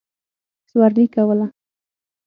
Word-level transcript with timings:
سورلي 0.69 1.05
کوله. 1.13 1.47